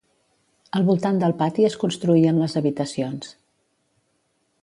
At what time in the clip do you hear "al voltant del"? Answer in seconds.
0.77-1.35